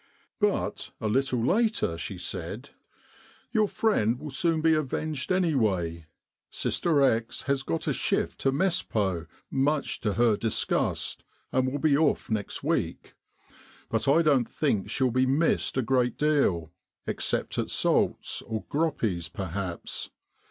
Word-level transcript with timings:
But 0.39 0.89
a 0.99 1.07
little 1.07 1.45
later 1.45 1.95
she 1.95 2.17
said, 2.17 2.71
* 3.09 3.51
Your 3.51 3.67
friend 3.67 4.17
will 4.19 4.29
be 4.29 4.33
soon 4.33 4.65
avenged 4.73 5.31
anyway. 5.31 6.07
Sister 6.49 7.03
X 7.03 7.43
has 7.43 7.61
got 7.61 7.87
a 7.87 7.93
shift 7.93 8.39
to 8.39 8.51
Mespot 8.51 9.27
much 9.51 9.99
to 9.99 10.13
her 10.13 10.35
disgust, 10.37 11.23
and 11.51 11.71
will 11.71 11.77
be 11.77 11.95
off 11.95 12.31
next 12.31 12.63
week. 12.63 13.13
But 13.89 14.07
I 14.07 14.23
don't 14.23 14.49
think 14.49 14.89
she'll 14.89 15.11
be 15.11 15.27
missed 15.27 15.77
a 15.77 15.83
great 15.83 16.17
deal, 16.17 16.71
except 17.05 17.59
at 17.59 17.69
Sault's 17.69 18.41
or 18.41 18.63
Groppi's 18.63 19.29
perhaps. 19.29 20.09